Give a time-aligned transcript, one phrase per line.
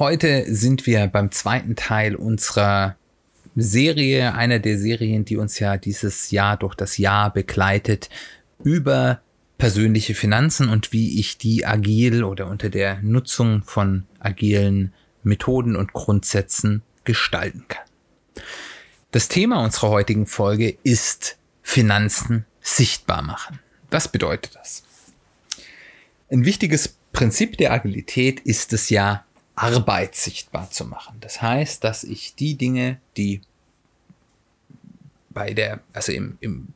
[0.00, 2.96] Heute sind wir beim zweiten Teil unserer
[3.54, 8.08] Serie, einer der Serien, die uns ja dieses Jahr durch das Jahr begleitet,
[8.64, 9.20] über
[9.58, 15.92] persönliche Finanzen und wie ich die agil oder unter der Nutzung von agilen Methoden und
[15.92, 17.84] Grundsätzen gestalten kann.
[19.10, 23.58] Das Thema unserer heutigen Folge ist Finanzen sichtbar machen.
[23.90, 24.82] Was bedeutet das?
[26.30, 31.16] Ein wichtiges Prinzip der Agilität ist es ja, Arbeit sichtbar zu machen.
[31.20, 33.42] Das heißt, dass ich die Dinge, die
[35.30, 36.68] bei der, also im, im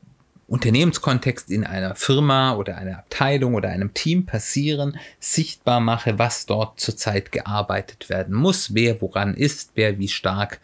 [0.46, 6.78] Unternehmenskontext in einer Firma oder einer Abteilung oder einem Team passieren, sichtbar mache, was dort
[6.78, 10.60] zurzeit gearbeitet werden muss, wer woran ist, wer wie stark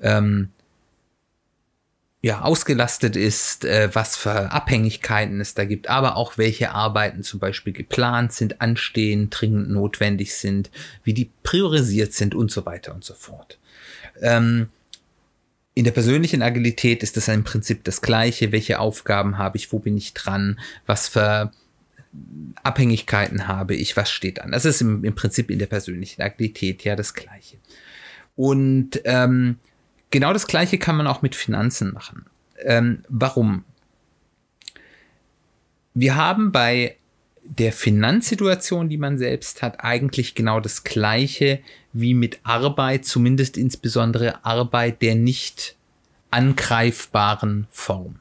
[0.00, 0.50] ähm,
[2.20, 7.38] ja, ausgelastet ist, äh, was für Abhängigkeiten es da gibt, aber auch welche Arbeiten zum
[7.38, 10.70] Beispiel geplant sind, anstehen, dringend notwendig sind,
[11.04, 13.58] wie die priorisiert sind und so weiter und so fort.
[14.20, 14.68] Ähm,
[15.74, 18.50] in der persönlichen Agilität ist das im Prinzip das Gleiche.
[18.50, 19.72] Welche Aufgaben habe ich?
[19.72, 20.58] Wo bin ich dran?
[20.86, 21.52] Was für
[22.64, 23.96] Abhängigkeiten habe ich?
[23.96, 24.50] Was steht an?
[24.50, 27.58] Das ist im, im Prinzip in der persönlichen Agilität ja das Gleiche.
[28.34, 29.58] Und ähm,
[30.10, 32.26] Genau das gleiche kann man auch mit Finanzen machen.
[32.64, 33.64] Ähm, warum?
[35.94, 36.96] Wir haben bei
[37.44, 41.60] der Finanzsituation, die man selbst hat, eigentlich genau das gleiche
[41.92, 45.76] wie mit Arbeit, zumindest insbesondere Arbeit der nicht
[46.30, 48.20] angreifbaren Form.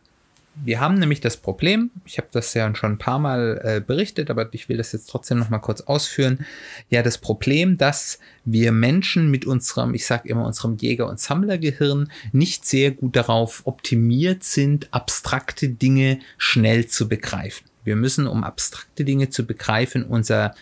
[0.64, 4.30] Wir haben nämlich das Problem, ich habe das ja schon ein paar Mal äh, berichtet,
[4.30, 6.46] aber ich will das jetzt trotzdem noch mal kurz ausführen.
[6.90, 12.12] Ja, das Problem, dass wir Menschen mit unserem, ich sage immer unserem Jäger- und Sammlergehirn
[12.32, 17.68] nicht sehr gut darauf optimiert sind, abstrakte Dinge schnell zu begreifen.
[17.84, 20.54] Wir müssen, um abstrakte Dinge zu begreifen, unser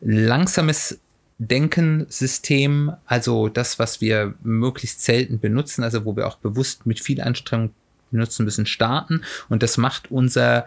[0.00, 0.98] langsames
[1.38, 7.20] Denkensystem, also das, was wir möglichst selten benutzen, also wo wir auch bewusst mit viel
[7.20, 7.74] Anstrengung
[8.12, 9.22] benutzen müssen, starten.
[9.48, 10.66] Und das macht unser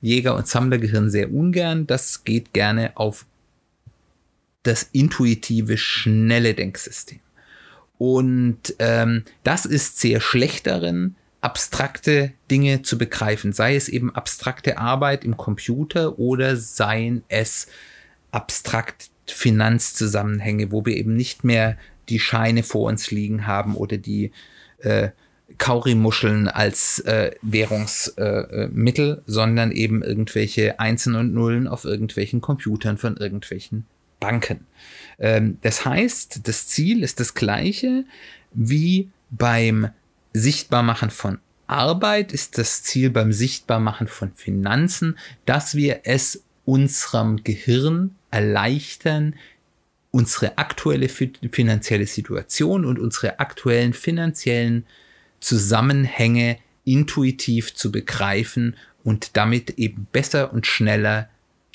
[0.00, 1.86] Jäger- und Sammlergehirn sehr ungern.
[1.86, 3.26] Das geht gerne auf
[4.62, 7.20] das intuitive, schnelle Denksystem.
[7.98, 14.78] Und ähm, das ist sehr schlecht darin, abstrakte Dinge zu begreifen, sei es eben abstrakte
[14.78, 17.68] Arbeit im Computer oder seien es
[18.32, 24.32] abstrakt Finanzzusammenhänge, wo wir eben nicht mehr die Scheine vor uns liegen haben oder die
[24.78, 25.10] äh,
[25.58, 33.16] Kaurimuscheln als äh, Währungsmittel, äh, sondern eben irgendwelche Einsen und Nullen auf irgendwelchen Computern von
[33.16, 33.86] irgendwelchen
[34.18, 34.66] Banken.
[35.18, 38.04] Ähm, das heißt, das Ziel ist das gleiche
[38.52, 39.90] wie beim
[40.32, 48.14] Sichtbarmachen von Arbeit ist das Ziel beim Sichtbarmachen von Finanzen, dass wir es unserem Gehirn
[48.30, 49.34] erleichtern,
[50.10, 54.86] unsere aktuelle finanzielle Situation und unsere aktuellen finanziellen
[55.46, 58.74] Zusammenhänge intuitiv zu begreifen
[59.04, 61.28] und damit eben besser und schneller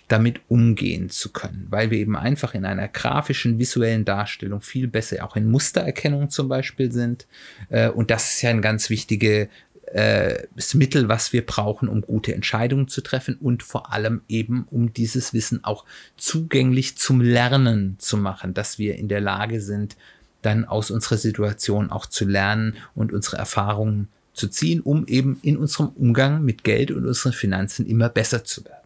[0.09, 5.23] damit umgehen zu können, weil wir eben einfach in einer grafischen, visuellen Darstellung viel besser
[5.23, 7.27] auch in Mustererkennung zum Beispiel sind.
[7.69, 9.47] Äh, und das ist ja ein ganz wichtiges
[9.93, 14.91] äh, Mittel, was wir brauchen, um gute Entscheidungen zu treffen und vor allem eben, um
[14.91, 15.85] dieses Wissen auch
[16.17, 19.95] zugänglich zum Lernen zu machen, dass wir in der Lage sind,
[20.41, 25.57] dann aus unserer Situation auch zu lernen und unsere Erfahrungen zu ziehen, um eben in
[25.57, 28.77] unserem Umgang mit Geld und unseren Finanzen immer besser zu werden.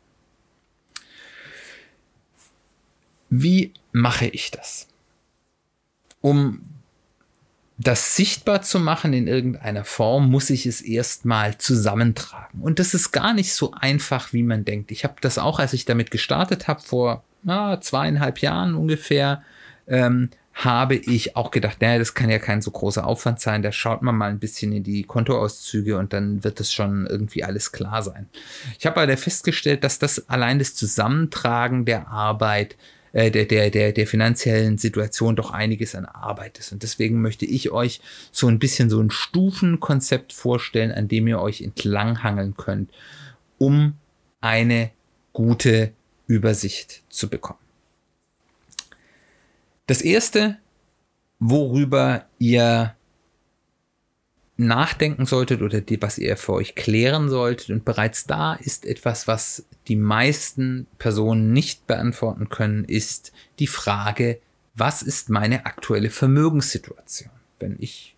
[3.30, 4.88] Wie mache ich das?
[6.22, 6.62] Um
[7.78, 12.62] das sichtbar zu machen in irgendeiner Form, muss ich es erstmal zusammentragen.
[12.62, 14.92] Und das ist gar nicht so einfach, wie man denkt.
[14.92, 19.44] Ich habe das auch, als ich damit gestartet habe, vor na, zweieinhalb Jahren ungefähr,
[19.88, 23.62] ähm, habe ich auch gedacht, naja, das kann ja kein so großer Aufwand sein.
[23.62, 27.44] Da schaut man mal ein bisschen in die Kontoauszüge und dann wird es schon irgendwie
[27.44, 28.30] alles klar sein.
[28.80, 32.78] Ich habe aber festgestellt, dass das allein das Zusammentragen der Arbeit,
[33.12, 36.72] äh, der, der, der, der finanziellen Situation doch einiges an Arbeit ist.
[36.72, 38.00] Und deswegen möchte ich euch
[38.32, 42.92] so ein bisschen so ein Stufenkonzept vorstellen, an dem ihr euch entlanghangeln könnt,
[43.58, 43.96] um
[44.40, 44.92] eine
[45.34, 45.92] gute
[46.28, 47.65] Übersicht zu bekommen.
[49.88, 50.58] Das erste,
[51.40, 52.96] worüber ihr
[54.58, 57.70] nachdenken solltet oder die, was ihr für euch klären solltet.
[57.70, 64.40] Und bereits da ist etwas, was die meisten Personen nicht beantworten können, ist die Frage,
[64.74, 67.32] was ist meine aktuelle Vermögenssituation?
[67.60, 68.16] Wenn ich,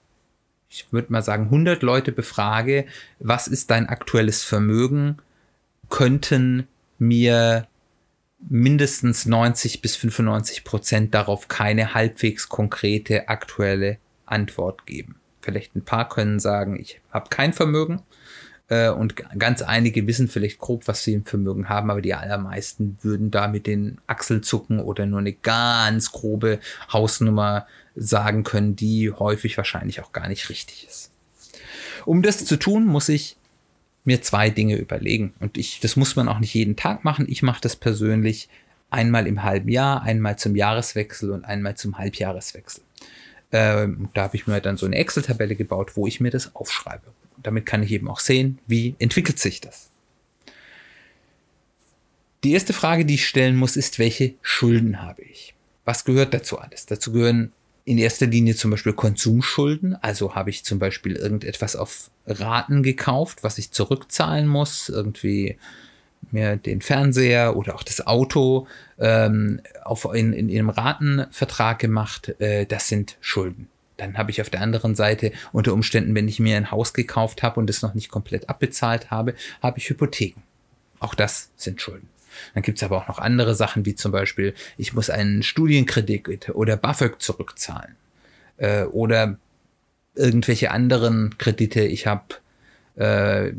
[0.70, 2.86] ich würde mal sagen, 100 Leute befrage,
[3.20, 5.18] was ist dein aktuelles Vermögen,
[5.90, 6.68] könnten
[7.00, 7.68] mir
[8.40, 15.16] mindestens 90 bis 95 Prozent darauf keine halbwegs konkrete aktuelle Antwort geben.
[15.42, 18.02] Vielleicht ein paar können sagen, ich habe kein Vermögen.
[18.70, 22.98] Äh, und ganz einige wissen vielleicht grob, was sie im Vermögen haben, aber die allermeisten
[23.02, 26.60] würden da mit den Achseln zucken oder nur eine ganz grobe
[26.92, 31.12] Hausnummer sagen können, die häufig wahrscheinlich auch gar nicht richtig ist.
[32.06, 33.38] Um das zu tun, muss ich
[34.08, 35.34] mir zwei Dinge überlegen.
[35.40, 37.28] Und ich, das muss man auch nicht jeden Tag machen.
[37.30, 38.48] Ich mache das persönlich
[38.90, 42.84] einmal im halben Jahr, einmal zum Jahreswechsel und einmal zum Halbjahreswechsel.
[43.52, 47.04] Ähm, da habe ich mir dann so eine Excel-Tabelle gebaut, wo ich mir das aufschreibe.
[47.44, 49.90] Damit kann ich eben auch sehen, wie entwickelt sich das.
[52.44, 55.54] Die erste Frage, die ich stellen muss, ist, welche Schulden habe ich?
[55.84, 56.86] Was gehört dazu alles?
[56.86, 57.52] Dazu gehören
[57.88, 59.96] in erster Linie zum Beispiel Konsumschulden.
[60.02, 64.90] Also habe ich zum Beispiel irgendetwas auf Raten gekauft, was ich zurückzahlen muss.
[64.90, 65.58] Irgendwie
[66.32, 68.68] mir den Fernseher oder auch das Auto
[69.00, 72.36] ähm, auf, in, in, in einem Ratenvertrag gemacht.
[72.42, 73.70] Äh, das sind Schulden.
[73.96, 77.42] Dann habe ich auf der anderen Seite unter Umständen, wenn ich mir ein Haus gekauft
[77.42, 79.34] habe und es noch nicht komplett abbezahlt habe,
[79.64, 80.44] habe ich Hypotheken.
[81.00, 82.10] Auch das sind Schulden.
[82.54, 86.50] Dann gibt es aber auch noch andere Sachen, wie zum Beispiel, ich muss einen Studienkredit
[86.50, 87.96] oder BAföG zurückzahlen.
[88.58, 89.38] Äh, oder
[90.16, 91.82] irgendwelche anderen Kredite.
[91.82, 92.36] Ich habe
[92.96, 93.54] äh,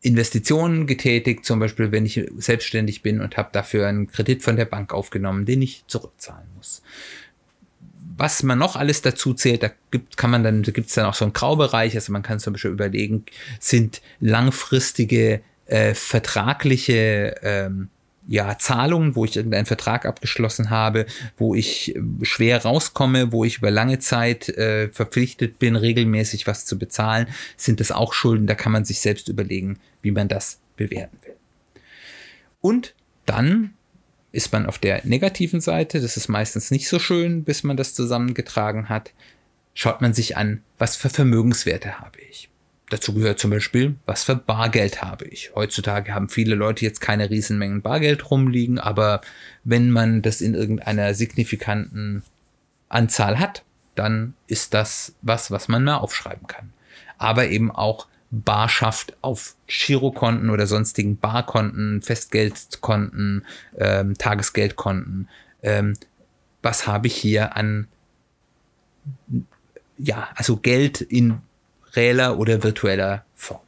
[0.00, 4.64] Investitionen getätigt, zum Beispiel wenn ich selbstständig bin und habe dafür einen Kredit von der
[4.64, 6.82] Bank aufgenommen, den ich zurückzahlen muss.
[8.16, 11.24] Was man noch alles dazu zählt, da gibt, man dann, da es dann auch so
[11.24, 13.24] einen Graubereich, also man kann zum Beispiel überlegen,
[13.60, 17.88] sind langfristige äh, vertragliche ähm,
[18.28, 21.06] ja, Zahlungen, wo ich irgendeinen Vertrag abgeschlossen habe,
[21.36, 26.64] wo ich äh, schwer rauskomme, wo ich über lange Zeit äh, verpflichtet bin, regelmäßig was
[26.64, 27.26] zu bezahlen,
[27.56, 28.46] sind das auch Schulden.
[28.46, 31.34] Da kann man sich selbst überlegen, wie man das bewerten will.
[32.60, 32.94] Und
[33.26, 33.74] dann
[34.30, 37.94] ist man auf der negativen Seite, das ist meistens nicht so schön, bis man das
[37.94, 39.12] zusammengetragen hat,
[39.74, 42.21] schaut man sich an, was für Vermögenswerte habe ich.
[42.92, 45.50] Dazu gehört zum Beispiel, was für Bargeld habe ich.
[45.54, 49.22] Heutzutage haben viele Leute jetzt keine Riesenmengen Bargeld rumliegen, aber
[49.64, 52.22] wenn man das in irgendeiner signifikanten
[52.90, 56.74] Anzahl hat, dann ist das was, was man mal aufschreiben kann.
[57.16, 63.46] Aber eben auch Barschaft auf Girokonten oder sonstigen Barkonten, Festgeldkonten,
[63.78, 65.30] ähm, Tagesgeldkonten.
[65.62, 65.94] Ähm,
[66.60, 67.88] was habe ich hier an,
[69.96, 71.40] ja, also Geld in
[71.94, 73.60] reeller oder virtueller Form.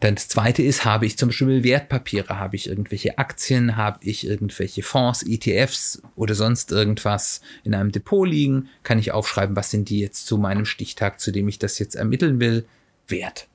[0.00, 4.24] Dann das zweite ist, habe ich zum Beispiel Wertpapiere, habe ich irgendwelche Aktien, habe ich
[4.24, 9.88] irgendwelche Fonds, ETFs oder sonst irgendwas in einem Depot liegen, kann ich aufschreiben, was sind
[9.88, 12.64] die jetzt zu meinem Stichtag, zu dem ich das jetzt ermitteln will,
[13.08, 13.48] wert.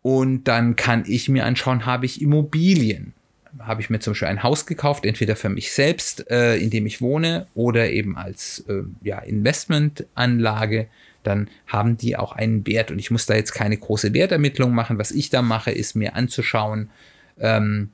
[0.00, 3.12] Und dann kann ich mir anschauen, habe ich Immobilien.
[3.58, 6.86] Habe ich mir zum Beispiel ein Haus gekauft, entweder für mich selbst, äh, in dem
[6.86, 10.88] ich wohne, oder eben als äh, ja, Investmentanlage
[11.22, 12.90] dann haben die auch einen Wert.
[12.90, 14.98] Und ich muss da jetzt keine große Wertermittlung machen.
[14.98, 16.90] Was ich da mache, ist mir anzuschauen,
[17.38, 17.90] ähm,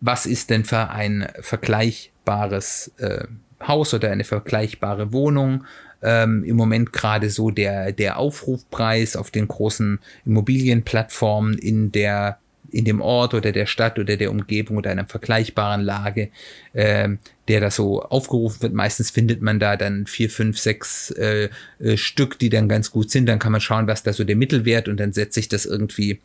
[0.00, 3.24] was ist denn für ein vergleichbares äh,
[3.66, 5.64] Haus oder eine vergleichbare Wohnung.
[6.00, 12.38] Ähm, Im Moment gerade so der, der Aufrufpreis auf den großen Immobilienplattformen in der
[12.70, 16.30] in dem Ort oder der Stadt oder der Umgebung oder einer vergleichbaren Lage,
[16.72, 17.08] äh,
[17.48, 18.74] der da so aufgerufen wird.
[18.74, 21.48] Meistens findet man da dann vier, fünf, sechs äh,
[21.78, 23.26] äh, Stück, die dann ganz gut sind.
[23.26, 26.20] Dann kann man schauen, was da so der Mittelwert und dann setze ich das irgendwie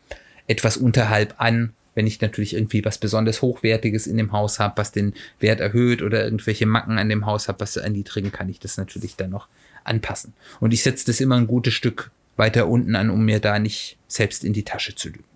[0.46, 1.72] etwas unterhalb an.
[1.94, 6.02] Wenn ich natürlich irgendwie was besonders Hochwertiges in dem Haus habe, was den Wert erhöht
[6.02, 9.48] oder irgendwelche Macken an dem Haus habe, was erniedrigen, kann ich das natürlich dann noch
[9.84, 10.34] anpassen.
[10.60, 13.96] Und ich setze das immer ein gutes Stück weiter unten an, um mir da nicht
[14.08, 15.33] selbst in die Tasche zu lügen.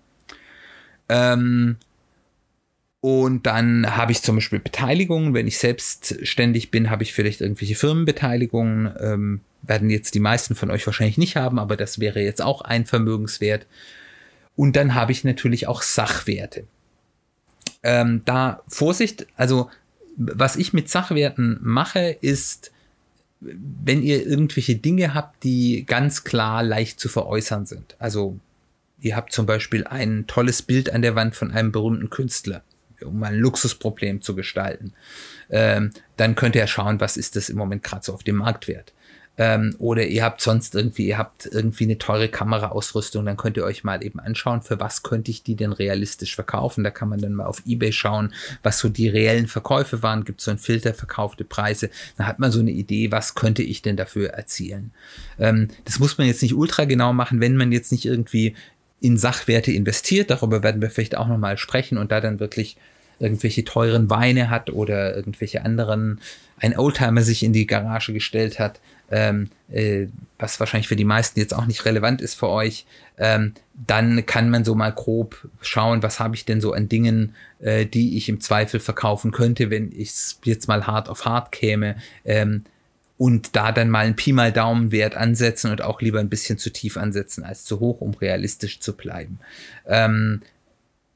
[1.09, 1.77] Ähm,
[3.01, 5.33] und dann habe ich zum Beispiel Beteiligungen.
[5.33, 8.93] Wenn ich selbstständig bin, habe ich vielleicht irgendwelche Firmenbeteiligungen.
[8.99, 12.61] Ähm, werden jetzt die meisten von euch wahrscheinlich nicht haben, aber das wäre jetzt auch
[12.61, 13.65] ein Vermögenswert.
[14.55, 16.65] Und dann habe ich natürlich auch Sachwerte.
[17.83, 19.69] Ähm, da Vorsicht, also
[20.17, 22.71] was ich mit Sachwerten mache, ist,
[23.39, 27.95] wenn ihr irgendwelche Dinge habt, die ganz klar leicht zu veräußern sind.
[27.99, 28.37] Also
[29.01, 32.63] ihr habt zum Beispiel ein tolles Bild an der Wand von einem berühmten Künstler.
[33.01, 34.91] um ein Luxusproblem zu gestalten,
[35.49, 38.91] ähm, dann könnt ihr schauen, was ist das im Moment gerade so auf dem Marktwert.
[39.39, 43.63] Ähm, oder ihr habt sonst irgendwie, ihr habt irgendwie eine teure Kameraausrüstung, dann könnt ihr
[43.63, 46.83] euch mal eben anschauen, für was könnte ich die denn realistisch verkaufen.
[46.83, 50.25] Da kann man dann mal auf Ebay schauen, was so die reellen Verkäufe waren.
[50.25, 51.89] Gibt so ein Filter, verkaufte Preise.
[52.17, 54.91] Dann hat man so eine Idee, was könnte ich denn dafür erzielen.
[55.39, 58.57] Ähm, das muss man jetzt nicht ultra genau machen, wenn man jetzt nicht irgendwie
[59.01, 60.29] in Sachwerte investiert.
[60.29, 62.77] Darüber werden wir vielleicht auch nochmal sprechen und da dann wirklich
[63.19, 66.21] irgendwelche teuren Weine hat oder irgendwelche anderen,
[66.57, 68.79] ein Oldtimer sich in die Garage gestellt hat,
[69.11, 72.85] ähm, äh, was wahrscheinlich für die meisten jetzt auch nicht relevant ist für euch,
[73.17, 73.53] ähm,
[73.87, 77.85] dann kann man so mal grob schauen, was habe ich denn so an Dingen, äh,
[77.85, 80.11] die ich im Zweifel verkaufen könnte, wenn ich
[80.43, 81.95] jetzt mal hart auf hart käme.
[82.25, 82.63] Ähm,
[83.19, 86.71] und da dann mal einen Pi mal Daumenwert ansetzen und auch lieber ein bisschen zu
[86.71, 89.39] tief ansetzen als zu hoch, um realistisch zu bleiben.
[89.85, 90.41] Ähm,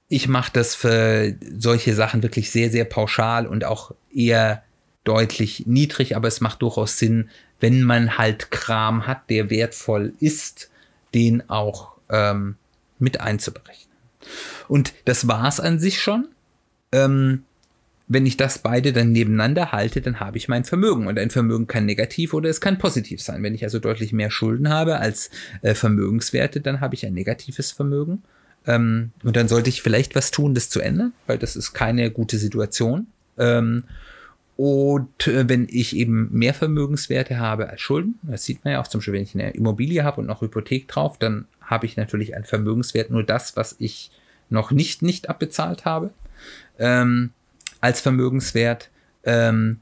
[0.09, 4.63] ich mache das für solche Sachen wirklich sehr, sehr pauschal und auch eher
[5.05, 7.29] deutlich niedrig, aber es macht durchaus Sinn,
[7.61, 10.69] wenn man halt Kram hat, der wertvoll ist,
[11.13, 12.57] den auch ähm,
[12.99, 13.95] mit einzuberechnen.
[14.67, 16.27] Und das war es an sich schon.
[16.91, 17.45] Ähm,
[18.13, 21.07] wenn ich das beide dann nebeneinander halte, dann habe ich mein Vermögen.
[21.07, 23.43] Und ein Vermögen kann negativ oder es kann positiv sein.
[23.43, 25.29] Wenn ich also deutlich mehr Schulden habe als
[25.61, 28.23] äh, Vermögenswerte, dann habe ich ein negatives Vermögen.
[28.65, 32.11] Ähm, und dann sollte ich vielleicht was tun, das zu ändern, weil das ist keine
[32.11, 33.07] gute Situation.
[33.37, 33.83] Ähm,
[34.55, 38.87] und äh, wenn ich eben mehr Vermögenswerte habe als Schulden, das sieht man ja auch
[38.87, 42.35] zum Beispiel, wenn ich eine Immobilie habe und noch Hypothek drauf, dann habe ich natürlich
[42.35, 44.11] einen Vermögenswert, nur das, was ich
[44.49, 46.11] noch nicht nicht abbezahlt habe,
[46.77, 47.31] ähm,
[47.83, 48.89] als Vermögenswert.
[49.25, 49.81] Ähm,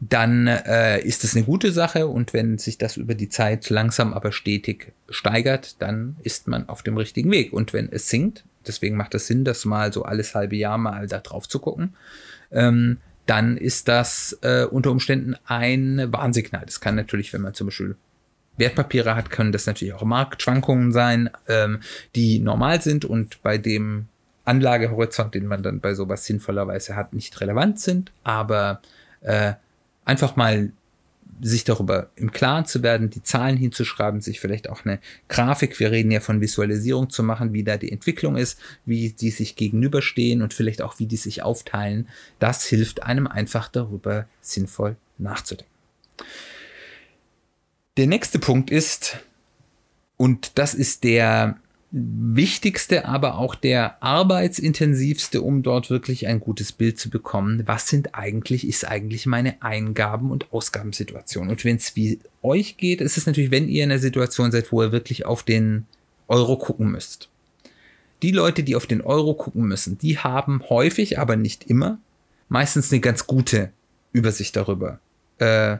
[0.00, 4.12] dann äh, ist es eine gute Sache und wenn sich das über die Zeit langsam
[4.12, 7.52] aber stetig steigert, dann ist man auf dem richtigen Weg.
[7.52, 11.06] Und wenn es sinkt, deswegen macht es Sinn, das mal so alles halbe Jahr mal
[11.06, 11.94] da drauf zu gucken,
[12.50, 16.64] ähm, dann ist das äh, unter Umständen ein Warnsignal.
[16.66, 17.96] Das kann natürlich, wenn man zum Beispiel
[18.56, 21.80] Wertpapiere hat, können das natürlich auch Marktschwankungen sein, ähm,
[22.14, 24.08] die normal sind und bei dem
[24.44, 28.80] Anlagehorizont, den man dann bei sowas sinnvollerweise hat, nicht relevant sind, aber
[29.22, 29.54] äh,
[30.04, 30.72] einfach mal
[31.40, 35.90] sich darüber im Klaren zu werden, die Zahlen hinzuschreiben, sich vielleicht auch eine Grafik, wir
[35.90, 40.42] reden ja von Visualisierung zu machen, wie da die Entwicklung ist, wie die sich gegenüberstehen
[40.42, 42.08] und vielleicht auch wie die sich aufteilen,
[42.38, 45.72] das hilft einem einfach darüber sinnvoll nachzudenken.
[47.96, 49.18] Der nächste Punkt ist,
[50.16, 51.58] und das ist der
[51.96, 57.62] wichtigste, aber auch der arbeitsintensivste, um dort wirklich ein gutes Bild zu bekommen.
[57.66, 61.50] Was sind eigentlich, ist eigentlich meine Eingaben- und Ausgabensituation?
[61.50, 64.72] Und wenn es wie euch geht, ist es natürlich, wenn ihr in einer Situation seid,
[64.72, 65.86] wo ihr wirklich auf den
[66.26, 67.28] Euro gucken müsst.
[68.22, 71.98] Die Leute, die auf den Euro gucken müssen, die haben häufig, aber nicht immer,
[72.48, 73.70] meistens eine ganz gute
[74.12, 74.98] Übersicht darüber,
[75.38, 75.78] äh,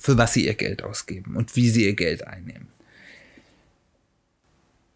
[0.00, 2.73] für was sie ihr Geld ausgeben und wie sie ihr Geld einnehmen.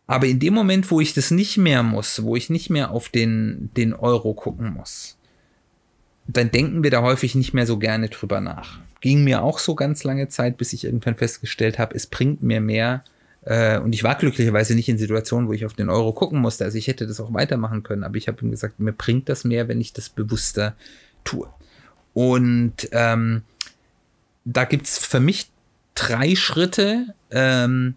[0.09, 3.11] Aber in dem Moment, wo ich das nicht mehr muss, wo ich nicht mehr auf
[3.11, 5.19] den, den Euro gucken muss,
[6.27, 8.81] dann denken wir da häufig nicht mehr so gerne drüber nach.
[9.03, 12.63] Ging mir auch so ganz lange Zeit, bis ich irgendwann festgestellt habe, es bringt mir
[12.63, 13.05] mehr.
[13.43, 16.65] Äh, und ich war glücklicherweise nicht in Situationen, wo ich auf den Euro gucken musste.
[16.65, 19.45] Also ich hätte das auch weitermachen können, aber ich habe ihm gesagt, mir bringt das
[19.45, 20.75] mehr, wenn ich das bewusster
[21.23, 21.49] tue.
[22.15, 23.43] Und ähm,
[24.47, 25.51] da gibt's für mich
[25.95, 27.95] drei Schritte, ähm,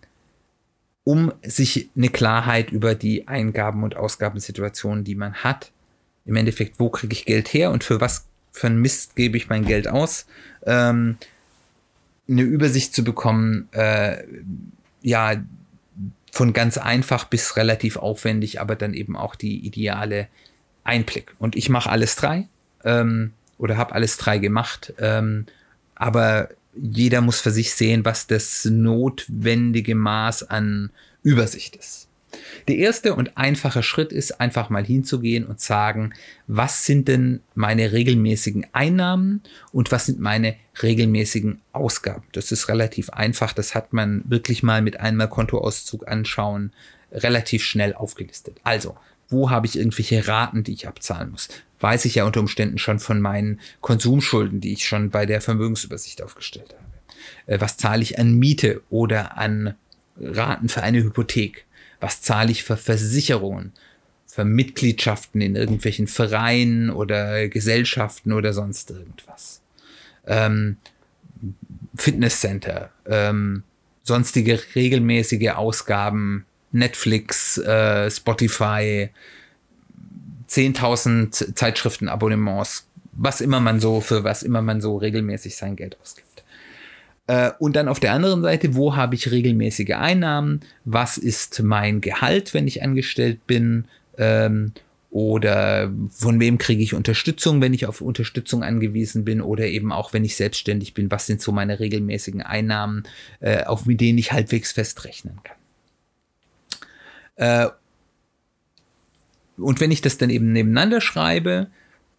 [1.03, 5.71] um sich eine Klarheit über die Eingaben- und Ausgabensituationen, die man hat,
[6.25, 9.49] im Endeffekt, wo kriege ich Geld her und für was für einen Mist gebe ich
[9.49, 10.25] mein Geld aus,
[10.65, 11.17] ähm,
[12.29, 14.23] eine Übersicht zu bekommen, äh,
[15.01, 15.35] ja,
[16.31, 20.27] von ganz einfach bis relativ aufwendig, aber dann eben auch die ideale
[20.83, 21.35] Einblick.
[21.39, 22.47] Und ich mache alles drei
[22.83, 25.45] ähm, oder habe alles drei gemacht, ähm,
[25.95, 30.91] aber jeder muss für sich sehen, was das notwendige Maß an
[31.23, 32.07] Übersicht ist.
[32.67, 36.13] Der erste und einfache Schritt ist einfach mal hinzugehen und sagen,
[36.47, 39.41] was sind denn meine regelmäßigen Einnahmen
[39.73, 42.23] und was sind meine regelmäßigen Ausgaben.
[42.31, 46.71] Das ist relativ einfach, das hat man wirklich mal mit einmal Kontoauszug anschauen,
[47.11, 48.61] relativ schnell aufgelistet.
[48.63, 48.95] Also,
[49.31, 51.49] wo habe ich irgendwelche Raten, die ich abzahlen muss?
[51.81, 56.21] weiß ich ja unter Umständen schon von meinen Konsumschulden, die ich schon bei der Vermögensübersicht
[56.21, 57.53] aufgestellt habe.
[57.53, 59.75] Äh, was zahle ich an Miete oder an
[60.19, 61.65] Raten für eine Hypothek?
[61.99, 63.73] Was zahle ich für Versicherungen?
[64.27, 69.61] Für Mitgliedschaften in irgendwelchen Vereinen oder Gesellschaften oder sonst irgendwas.
[70.25, 70.77] Ähm,
[71.95, 73.63] Fitnesscenter, ähm,
[74.03, 79.09] sonstige regelmäßige Ausgaben, Netflix, äh, Spotify,
[80.47, 86.43] 10.000 Zeitschriftenabonnements, was immer man so, für was immer man so regelmäßig sein Geld ausgibt.
[87.27, 90.61] Äh, und dann auf der anderen Seite, wo habe ich regelmäßige Einnahmen?
[90.85, 93.85] Was ist mein Gehalt, wenn ich angestellt bin?
[94.17, 94.73] Ähm,
[95.09, 99.41] oder von wem kriege ich Unterstützung, wenn ich auf Unterstützung angewiesen bin?
[99.41, 103.03] Oder eben auch, wenn ich selbstständig bin, was sind so meine regelmäßigen Einnahmen,
[103.41, 105.57] äh, auf mit denen ich halbwegs festrechnen kann?
[107.41, 107.69] Äh,
[109.57, 111.67] und wenn ich das dann eben nebeneinander schreibe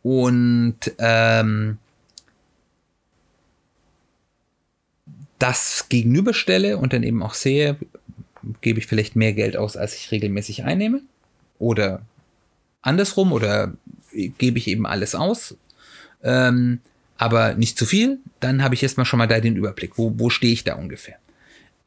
[0.03, 1.79] und ähm,
[5.39, 7.77] das gegenüberstelle und dann eben auch sehe,
[8.61, 11.03] gebe ich vielleicht mehr Geld aus, als ich regelmäßig einnehme
[11.61, 12.03] oder
[12.83, 13.75] andersrum oder
[14.39, 15.57] gebe ich eben alles aus,
[16.25, 16.81] ähm,
[17.17, 20.31] aber nicht zu viel, dann habe ich erstmal schon mal da den Überblick, wo, wo
[20.31, 21.22] stehe ich da ungefähr.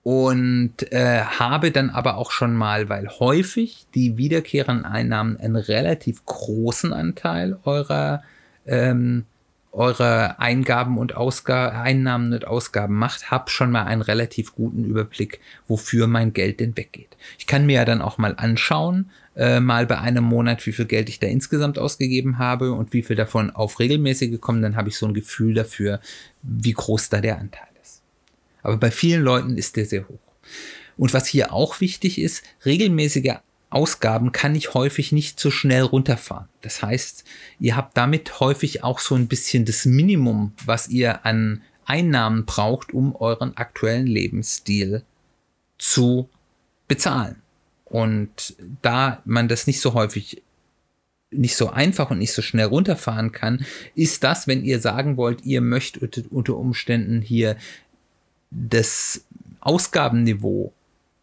[0.06, 6.24] Und äh, habe dann aber auch schon mal, weil häufig die wiederkehrenden Einnahmen einen relativ
[6.26, 8.22] großen Anteil eurer
[8.68, 9.26] ähm,
[9.72, 15.42] eure Eingaben und Ausgaben, Einnahmen und Ausgaben macht, hab schon mal einen relativ guten Überblick,
[15.68, 17.18] wofür mein Geld denn weggeht.
[17.38, 20.86] Ich kann mir ja dann auch mal anschauen, äh, mal bei einem Monat, wie viel
[20.86, 24.90] Geld ich da insgesamt ausgegeben habe und wie viel davon auf regelmäßig gekommen, dann habe
[24.90, 26.00] ich so ein Gefühl dafür,
[26.42, 27.75] wie groß da der Anteil.
[28.66, 30.20] Aber bei vielen Leuten ist der sehr hoch.
[30.98, 33.36] Und was hier auch wichtig ist, regelmäßige
[33.70, 36.48] Ausgaben kann ich häufig nicht so schnell runterfahren.
[36.62, 37.26] Das heißt,
[37.60, 42.94] ihr habt damit häufig auch so ein bisschen das Minimum, was ihr an Einnahmen braucht,
[42.94, 45.04] um euren aktuellen Lebensstil
[45.78, 46.30] zu
[46.88, 47.36] bezahlen.
[47.84, 50.42] Und da man das nicht so häufig
[51.32, 55.44] nicht so einfach und nicht so schnell runterfahren kann, ist das, wenn ihr sagen wollt,
[55.46, 57.58] ihr möchtet unter Umständen hier
[58.52, 59.26] das
[59.60, 60.74] Ausgabenniveau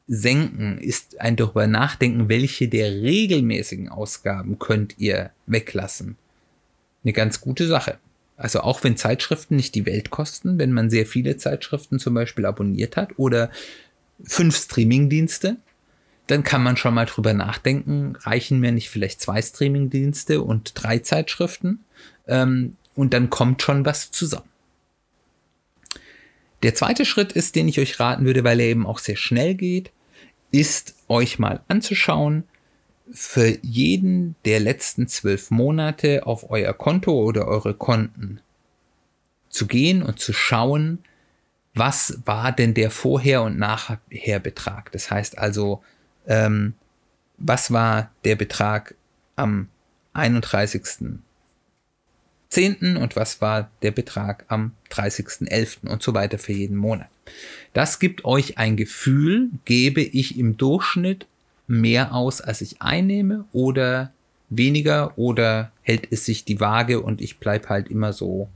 [0.08, 6.16] senken, ist ein darüber nachdenken, welche der regelmäßigen Ausgaben könnt ihr weglassen.
[7.04, 7.98] Eine ganz gute Sache.
[8.36, 12.44] Also auch wenn Zeitschriften nicht die Welt kosten, wenn man sehr viele Zeitschriften zum Beispiel
[12.44, 13.50] abonniert hat oder
[14.24, 15.56] fünf Streamingdienste,
[16.26, 20.98] dann kann man schon mal drüber nachdenken, reichen mir nicht vielleicht zwei Streamingdienste und drei
[20.98, 21.80] Zeitschriften
[22.26, 24.48] ähm, und dann kommt schon was zusammen.
[26.62, 29.54] Der zweite Schritt ist, den ich euch raten würde, weil er eben auch sehr schnell
[29.54, 29.92] geht,
[30.52, 32.44] ist euch mal anzuschauen,
[33.10, 38.40] für jeden der letzten zwölf Monate auf euer Konto oder eure Konten
[39.48, 41.00] zu gehen und zu schauen,
[41.74, 44.92] was war denn der Vorher- und Nachher-Betrag.
[44.92, 45.82] Das heißt also,
[46.26, 46.74] ähm,
[47.38, 48.94] was war der Betrag
[49.36, 49.68] am
[50.12, 50.82] 31.
[52.52, 52.98] 10.
[52.98, 55.88] und was war der Betrag am 30.11.
[55.88, 57.08] und so weiter für jeden Monat.
[57.72, 61.26] Das gibt euch ein Gefühl, gebe ich im Durchschnitt
[61.66, 64.12] mehr aus, als ich einnehme oder
[64.50, 68.50] weniger oder hält es sich die Waage und ich bleibe halt immer so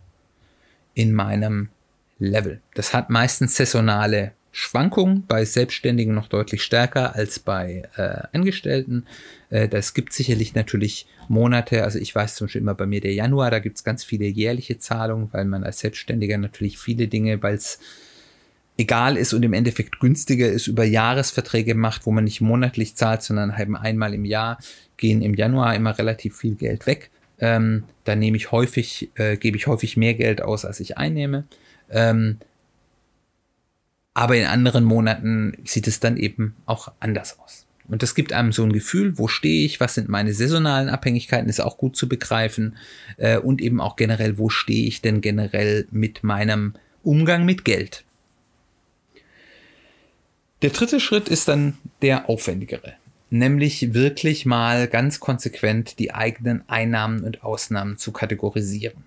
[0.93, 1.71] in meinem
[2.19, 2.61] Level.
[2.75, 9.05] Das hat meistens saisonale Schwankungen, bei Selbstständigen noch deutlich stärker als bei äh, Angestellten.
[9.51, 13.13] Äh, das gibt sicherlich natürlich Monate, also ich weiß zum Beispiel immer bei mir der
[13.13, 17.43] Januar, da gibt es ganz viele jährliche Zahlungen, weil man als Selbstständiger natürlich viele Dinge,
[17.43, 17.81] weil es
[18.79, 23.21] egal ist und im Endeffekt günstiger ist, über Jahresverträge macht, wo man nicht monatlich zahlt,
[23.21, 24.59] sondern eben einmal im Jahr,
[24.97, 27.11] gehen im Januar immer relativ viel Geld weg.
[27.41, 31.45] Ähm, da nehme ich häufig, äh, gebe ich häufig mehr Geld aus, als ich einnehme.
[31.91, 32.39] Ähm,
[34.17, 37.67] aber in anderen Monaten sieht es dann eben auch anders aus.
[37.87, 41.51] Und das gibt einem so ein Gefühl, wo stehe ich, was sind meine saisonalen Abhängigkeiten,
[41.51, 42.79] ist auch gut zu begreifen.
[43.19, 48.05] Äh, und eben auch generell, wo stehe ich denn generell mit meinem Umgang mit Geld.
[50.63, 52.95] Der dritte Schritt ist dann der aufwendigere,
[53.29, 59.05] nämlich wirklich mal ganz konsequent die eigenen Einnahmen und Ausnahmen zu kategorisieren.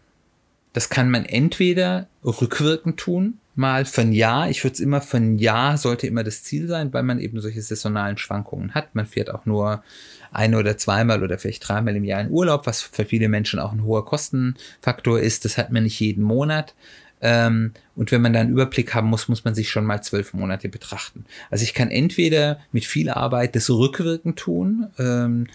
[0.74, 4.50] Das kann man entweder rückwirkend tun, mal für ein Jahr.
[4.50, 7.40] Ich würde es immer für ein Jahr sollte immer das Ziel sein, weil man eben
[7.40, 8.96] solche saisonalen Schwankungen hat.
[8.96, 9.84] Man fährt auch nur
[10.32, 13.72] ein oder zweimal oder vielleicht dreimal im Jahr in Urlaub, was für viele Menschen auch
[13.72, 15.46] ein hoher Kostenfaktor ist.
[15.46, 16.74] Das hat man nicht jeden Monat.
[17.22, 20.34] Ähm, und wenn man da einen Überblick haben muss, muss man sich schon mal zwölf
[20.34, 21.26] Monate betrachten.
[21.52, 25.48] Also ich kann entweder mit viel Arbeit das rückwirkend tun, ähm,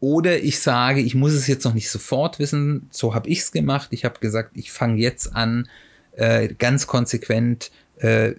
[0.00, 2.88] oder ich sage, ich muss es jetzt noch nicht sofort wissen.
[2.90, 3.88] So habe ich es gemacht.
[3.90, 5.68] Ich habe gesagt, ich fange jetzt an,
[6.16, 8.34] äh, ganz konsequent äh,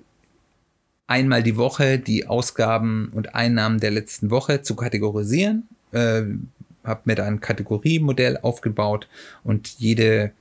[1.07, 5.67] einmal die Woche die Ausgaben und Einnahmen der letzten Woche zu kategorisieren.
[5.91, 6.23] Äh,
[6.83, 9.07] habe mir da ein Kategoriemodell aufgebaut
[9.43, 10.31] und jede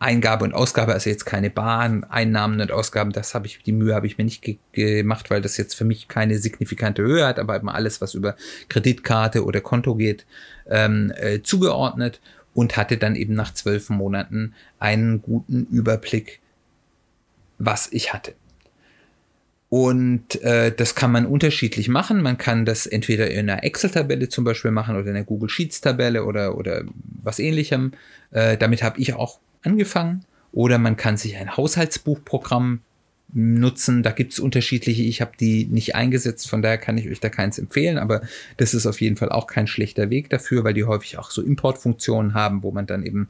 [0.00, 3.94] Eingabe und Ausgabe, also jetzt keine Bahn, Einnahmen und Ausgaben, das habe ich, die Mühe
[3.94, 7.38] habe ich mir nicht ge gemacht, weil das jetzt für mich keine signifikante Höhe hat,
[7.38, 8.36] aber eben alles, was über
[8.68, 10.26] Kreditkarte oder Konto geht,
[10.68, 12.20] ähm, äh, zugeordnet
[12.54, 16.40] und hatte dann eben nach zwölf Monaten einen guten Überblick,
[17.58, 18.34] was ich hatte.
[19.68, 22.22] Und äh, das kann man unterschiedlich machen.
[22.22, 26.24] Man kann das entweder in einer Excel-Tabelle zum Beispiel machen oder in einer Google Sheets-Tabelle
[26.24, 26.84] oder, oder
[27.22, 27.92] was ähnlichem.
[28.30, 30.24] Äh, damit habe ich auch angefangen.
[30.52, 32.82] Oder man kann sich ein Haushaltsbuchprogramm
[33.34, 34.02] nutzen.
[34.02, 35.02] Da gibt es unterschiedliche.
[35.02, 38.22] Ich habe die nicht eingesetzt, von daher kann ich euch da keins empfehlen, aber
[38.56, 41.42] das ist auf jeden Fall auch kein schlechter Weg dafür, weil die häufig auch so
[41.42, 43.28] Importfunktionen haben, wo man dann eben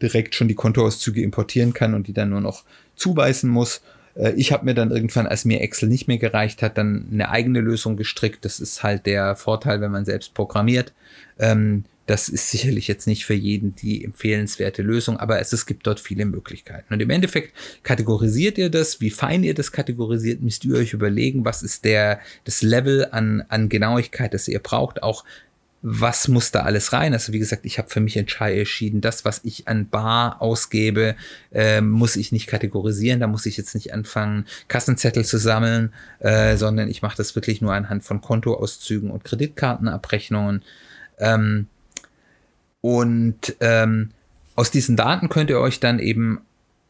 [0.00, 3.82] direkt schon die Kontoauszüge importieren kann und die dann nur noch zuweisen muss.
[4.14, 7.30] Äh, ich habe mir dann irgendwann, als mir Excel nicht mehr gereicht hat, dann eine
[7.30, 8.44] eigene Lösung gestrickt.
[8.44, 10.92] Das ist halt der Vorteil, wenn man selbst programmiert.
[11.38, 15.86] Ähm, das ist sicherlich jetzt nicht für jeden die empfehlenswerte Lösung, aber es, es gibt
[15.86, 16.92] dort viele Möglichkeiten.
[16.92, 21.44] Und im Endeffekt kategorisiert ihr das, wie fein ihr das kategorisiert, müsst ihr euch überlegen,
[21.44, 25.24] was ist der, das Level an, an Genauigkeit, das ihr braucht, auch
[25.82, 27.12] was muss da alles rein?
[27.12, 31.14] Also wie gesagt, ich habe für mich entschieden, das, was ich an Bar ausgebe,
[31.52, 33.20] äh, muss ich nicht kategorisieren.
[33.20, 37.62] Da muss ich jetzt nicht anfangen, Kassenzettel zu sammeln, äh, sondern ich mache das wirklich
[37.62, 40.62] nur anhand von Kontoauszügen und Kreditkartenabrechnungen.
[41.18, 41.68] Ähm,
[42.80, 44.10] und ähm,
[44.56, 46.40] aus diesen Daten könnt ihr euch dann eben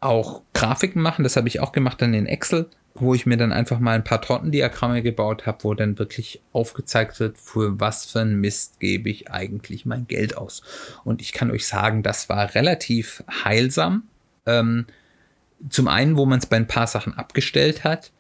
[0.01, 1.23] auch Grafiken machen.
[1.23, 4.05] Das habe ich auch gemacht dann in Excel wo ich mir dann einfach mal ein
[4.05, 9.09] paar Tortendiagramme gebaut habe, wo dann wirklich aufgezeigt wird, für was für ein Mist gebe
[9.09, 10.63] ich eigentlich mein Geld aus.
[11.05, 14.05] Und ich kann euch sagen, das war relativ heilsam.
[14.47, 14.87] Ähm,
[15.69, 18.11] zum einen, wo man es bei ein paar Sachen abgestellt hat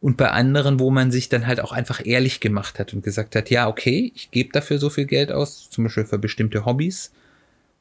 [0.00, 3.36] und bei anderen, wo man sich dann halt auch einfach ehrlich gemacht hat und gesagt
[3.36, 7.12] hat, ja, okay, ich gebe dafür so viel Geld aus, zum Beispiel für bestimmte Hobbys.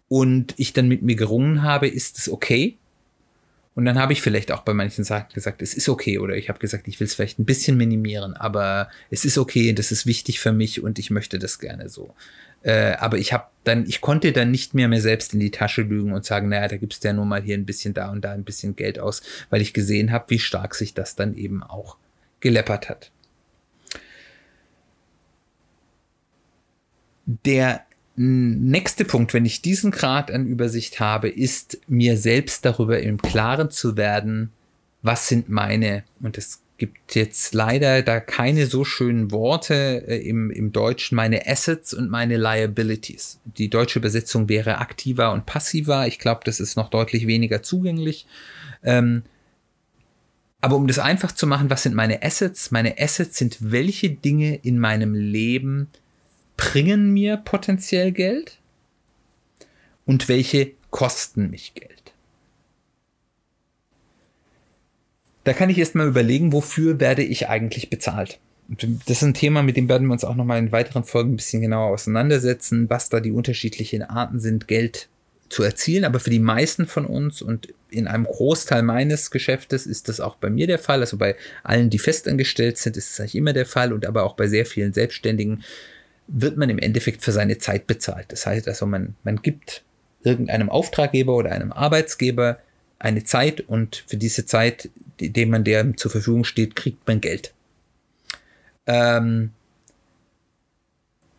[0.10, 2.78] Und ich dann mit mir gerungen habe, ist es okay?
[3.76, 6.18] Und dann habe ich vielleicht auch bei manchen Sachen gesagt, es ist okay.
[6.18, 9.72] Oder ich habe gesagt, ich will es vielleicht ein bisschen minimieren, aber es ist okay,
[9.72, 12.14] das ist wichtig für mich und ich möchte das gerne so.
[12.64, 15.84] Äh, aber ich habe dann, ich konnte dann nicht mehr mir selbst in die Tasche
[15.84, 18.26] lügen und sagen, naja, da gibst du ja nur mal hier ein bisschen da und
[18.26, 21.64] da ein bisschen Geld aus, weil ich gesehen habe, wie stark sich das dann eben
[21.64, 21.96] auch
[22.40, 23.12] geleppert hat.
[27.26, 33.22] Der nächste Punkt, wenn ich diesen Grad an Übersicht habe, ist mir selbst darüber im
[33.22, 34.52] Klaren zu werden,
[35.02, 40.50] was sind meine, und es gibt jetzt leider da keine so schönen Worte äh, im,
[40.50, 43.40] im Deutschen, meine Assets und meine Liabilities.
[43.46, 46.08] Die deutsche Übersetzung wäre aktiver und passiver.
[46.08, 48.26] Ich glaube, das ist noch deutlich weniger zugänglich.
[48.84, 49.24] Ähm,
[50.62, 52.72] aber um das einfach zu machen, was sind meine Assets?
[52.72, 55.88] Meine Assets sind welche Dinge in meinem Leben,
[56.58, 58.58] bringen mir potenziell Geld
[60.06, 62.14] und welche kosten mich Geld.
[65.46, 68.40] Da kann ich erst mal überlegen, wofür werde ich eigentlich bezahlt.
[68.68, 71.34] Das ist ein Thema, mit dem werden wir uns auch noch mal in weiteren Folgen
[71.34, 75.08] ein bisschen genauer auseinandersetzen, was da die unterschiedlichen Arten sind, Geld
[75.50, 76.06] zu erzielen.
[76.06, 80.36] Aber für die meisten von uns und in einem Großteil meines Geschäftes ist das auch
[80.36, 81.02] bei mir der Fall.
[81.02, 84.36] Also bei allen, die festangestellt sind, ist es eigentlich immer der Fall und aber auch
[84.36, 85.64] bei sehr vielen Selbstständigen
[86.28, 88.32] wird man im Endeffekt für seine Zeit bezahlt.
[88.32, 89.84] Das heißt also, man, man gibt
[90.24, 92.60] irgendeinem Auftraggeber oder einem Arbeitsgeber
[93.00, 97.54] eine Zeit und für diese Zeit, die man der zur Verfügung steht, kriegt man Geld.
[98.86, 99.52] Ähm,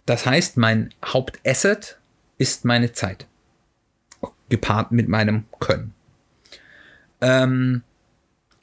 [0.07, 1.99] das heißt, mein Hauptasset
[2.39, 3.27] ist meine Zeit,
[4.51, 5.95] gepaart mit meinem Können.
[7.23, 7.83] Ähm,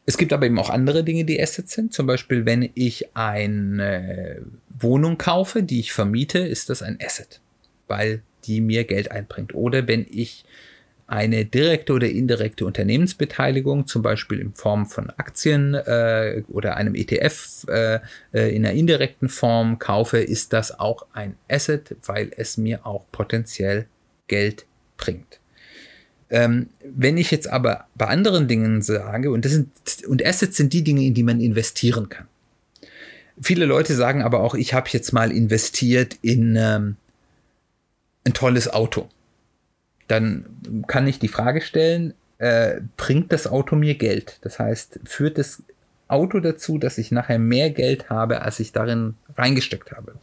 [0.06, 1.94] es gibt aber eben auch andere Dinge, die Assets sind.
[1.94, 7.42] Zum Beispiel, wenn ich eine Wohnung kaufe, die ich vermiete, ist das ein Asset,
[7.88, 9.54] weil die mir Geld einbringt.
[9.54, 10.46] Oder wenn ich
[11.08, 17.66] eine direkte oder indirekte Unternehmensbeteiligung, zum Beispiel in Form von Aktien äh, oder einem ETF
[17.70, 18.00] äh,
[18.34, 23.06] äh, in einer indirekten Form kaufe, ist das auch ein Asset, weil es mir auch
[23.12, 23.88] potenziell
[24.28, 24.66] Geld
[24.98, 25.40] bringt.
[26.30, 29.70] Ähm, wenn ich jetzt aber bei anderen Dingen sage, und das sind,
[30.08, 32.28] und Assets sind die Dinge, in die man investieren kann.
[33.42, 36.96] Viele Leute sagen aber auch, ich habe jetzt mal investiert in ähm,
[38.26, 39.08] ein tolles Auto.
[40.08, 40.46] Dann
[40.88, 44.40] kann ich die Frage stellen, äh, bringt das Auto mir Geld?
[44.42, 45.64] Das heißt, führt das
[46.08, 50.16] Auto dazu, dass ich nachher mehr Geld habe, als ich darin reingesteckt habe?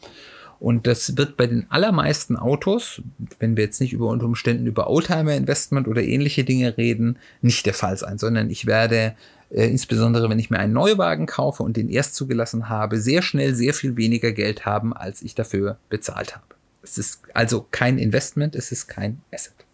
[0.65, 3.03] Und das wird bei den allermeisten Autos,
[3.39, 7.67] wenn wir jetzt nicht über unter Umständen über Oldtimer Investment oder ähnliche Dinge reden, nicht
[7.67, 9.15] der Fall sein, sondern ich werde
[9.51, 13.55] äh, insbesondere wenn ich mir einen Neuwagen kaufe und den erst zugelassen habe, sehr schnell
[13.55, 16.47] sehr viel weniger Geld haben, als ich dafür bezahlt habe.
[16.83, 19.67] Es ist also kein Investment, es ist kein Asset.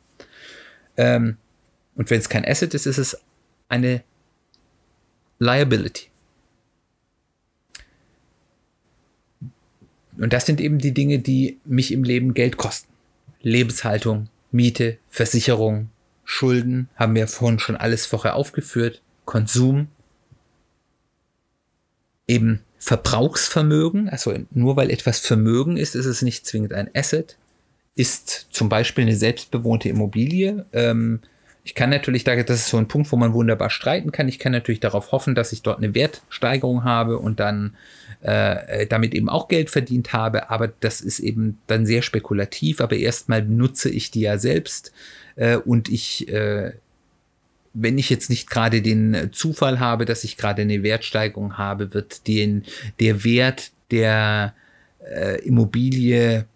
[0.96, 1.36] Ähm,
[1.94, 3.16] Und wenn es kein Asset ist, ist es
[3.68, 4.02] eine
[5.38, 6.09] Liability.
[10.20, 12.92] Und das sind eben die Dinge, die mich im Leben Geld kosten.
[13.42, 15.88] Lebenshaltung, Miete, Versicherung,
[16.24, 19.88] Schulden, haben wir vorhin schon alles vorher aufgeführt, Konsum,
[22.28, 27.36] eben Verbrauchsvermögen, also nur weil etwas Vermögen ist, ist es nicht zwingend ein Asset,
[27.94, 30.64] ist zum Beispiel eine selbstbewohnte Immobilie.
[30.72, 31.20] Ähm,
[31.64, 34.28] ich kann natürlich, das ist so ein Punkt, wo man wunderbar streiten kann.
[34.28, 37.76] Ich kann natürlich darauf hoffen, dass ich dort eine Wertsteigerung habe und dann
[38.22, 40.50] äh, damit eben auch Geld verdient habe.
[40.50, 42.80] Aber das ist eben dann sehr spekulativ.
[42.80, 44.92] Aber erstmal nutze ich die ja selbst
[45.36, 46.72] äh, und ich äh,
[47.72, 52.26] wenn ich jetzt nicht gerade den Zufall habe, dass ich gerade eine Wertsteigerung habe, wird
[52.26, 52.64] den,
[52.98, 54.54] der Wert der
[55.04, 56.46] äh, Immobilie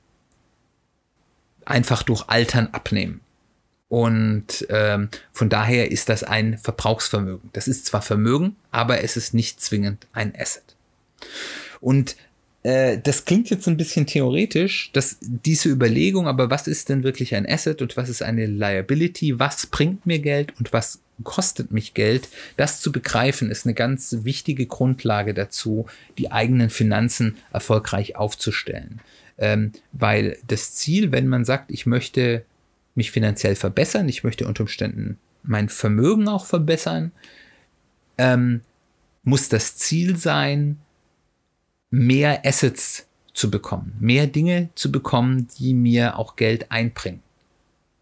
[1.65, 3.21] einfach durch Altern abnehmen.
[3.89, 7.51] Und ähm, von daher ist das ein Verbrauchsvermögen.
[7.53, 10.75] Das ist zwar Vermögen, aber es ist nicht zwingend ein Asset.
[11.81, 12.17] Und
[12.65, 17.35] äh, das klingt jetzt ein bisschen theoretisch, dass diese Überlegung, aber was ist denn wirklich
[17.35, 19.39] ein Asset und was ist eine Liability?
[19.39, 22.29] Was bringt mir Geld und was kostet mich Geld?
[22.57, 29.01] Das zu begreifen ist eine ganz wichtige Grundlage dazu, die eigenen Finanzen erfolgreich aufzustellen.
[29.37, 32.45] Ähm, weil das Ziel, wenn man sagt, ich möchte
[32.95, 37.13] mich finanziell verbessern, ich möchte unter Umständen mein Vermögen auch verbessern,
[38.17, 38.63] ähm,
[39.23, 40.79] muss das Ziel sein,
[41.95, 47.23] mehr Assets zu bekommen, mehr Dinge zu bekommen, die mir auch Geld einbringen.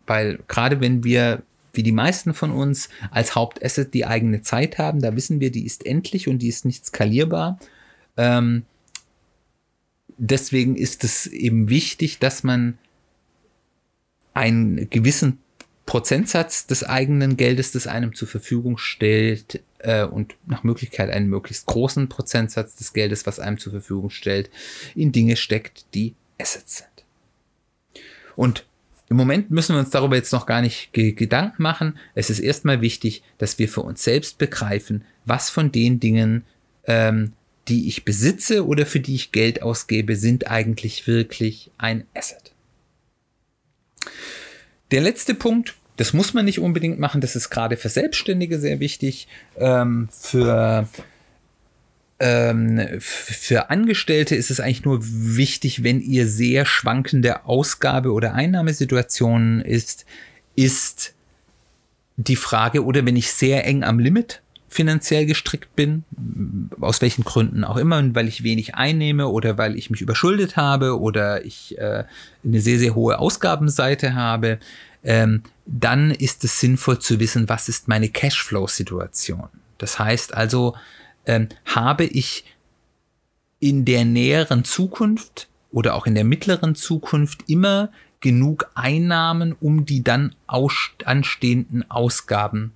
[0.06, 1.42] Weil gerade wenn wir,
[1.74, 5.66] wie die meisten von uns, als Hauptasset die eigene Zeit haben, da wissen wir, die
[5.66, 7.58] ist endlich und die ist nicht skalierbar.
[8.16, 8.64] Ähm,
[10.16, 12.78] deswegen ist es eben wichtig, dass man
[14.32, 15.38] einen gewissen
[15.84, 21.66] Prozentsatz des eigenen Geldes, das einem zur Verfügung stellt, äh, und nach Möglichkeit einen möglichst
[21.66, 24.50] großen Prozentsatz des Geldes, was einem zur Verfügung stellt,
[24.94, 26.88] in Dinge steckt, die Assets sind.
[28.36, 28.64] Und
[29.08, 31.98] im Moment müssen wir uns darüber jetzt noch gar nicht Gedanken machen.
[32.14, 36.44] Es ist erstmal wichtig, dass wir für uns selbst begreifen, was von den Dingen,
[36.86, 37.32] ähm,
[37.68, 42.52] die ich besitze oder für die ich Geld ausgebe, sind eigentlich wirklich ein Asset.
[44.90, 48.80] Der letzte Punkt, das muss man nicht unbedingt machen, das ist gerade für Selbstständige sehr
[48.80, 49.28] wichtig.
[49.56, 50.88] Ähm, für,
[52.18, 59.60] ähm, für Angestellte ist es eigentlich nur wichtig, wenn ihr sehr schwankende Ausgabe- oder Einnahmesituationen
[59.60, 60.04] ist,
[60.56, 61.14] ist
[62.16, 66.02] die Frage, oder wenn ich sehr eng am Limit finanziell gestrickt bin,
[66.80, 70.98] aus welchen Gründen auch immer, weil ich wenig einnehme oder weil ich mich überschuldet habe
[70.98, 72.02] oder ich äh,
[72.44, 74.58] eine sehr, sehr hohe Ausgabenseite habe,
[75.04, 79.48] ähm, dann ist es sinnvoll zu wissen, was ist meine Cashflow-Situation.
[79.78, 80.76] Das heißt also,
[81.26, 82.44] ähm, habe ich
[83.58, 90.04] in der näheren Zukunft oder auch in der mittleren Zukunft immer genug Einnahmen, um die
[90.04, 92.72] dann anstehenden Ausgaben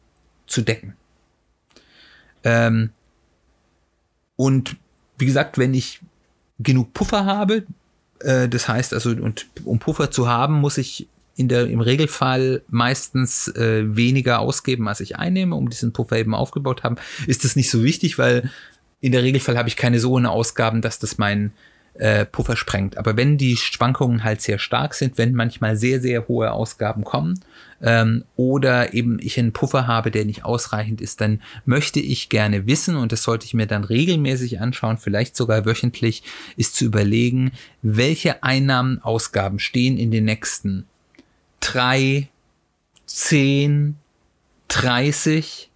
[0.46, 0.94] zu decken.
[2.44, 2.90] Ähm,
[4.36, 4.76] und
[5.18, 6.00] wie gesagt, wenn ich
[6.58, 7.64] genug Puffer habe,
[8.20, 12.62] äh, das heißt also, und um Puffer zu haben, muss ich in der, im Regelfall
[12.68, 16.96] meistens äh, weniger ausgeben, als ich einnehme, um diesen Puffer eben aufgebaut haben,
[17.26, 18.50] ist das nicht so wichtig, weil
[19.00, 21.52] in der Regelfall habe ich keine so hohen Ausgaben, dass das mein
[21.98, 22.96] äh, Puffer sprengt.
[22.96, 27.40] Aber wenn die Schwankungen halt sehr stark sind, wenn manchmal sehr, sehr hohe Ausgaben kommen
[27.82, 32.66] ähm, oder eben ich einen Puffer habe, der nicht ausreichend ist, dann möchte ich gerne
[32.66, 36.22] wissen, und das sollte ich mir dann regelmäßig anschauen, vielleicht sogar wöchentlich,
[36.56, 40.86] ist zu überlegen, welche Einnahmen, Ausgaben stehen in den nächsten
[41.60, 42.28] drei,
[43.06, 43.96] zehn,
[44.68, 45.70] 30,